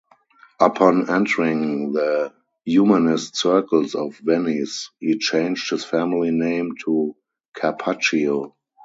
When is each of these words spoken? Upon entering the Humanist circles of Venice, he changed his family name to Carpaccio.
Upon 0.59 1.11
entering 1.11 1.91
the 1.93 2.33
Humanist 2.65 3.35
circles 3.35 3.93
of 3.93 4.17
Venice, 4.17 4.89
he 4.99 5.19
changed 5.19 5.69
his 5.69 5.85
family 5.85 6.31
name 6.31 6.71
to 6.85 7.15
Carpaccio. 7.53 8.55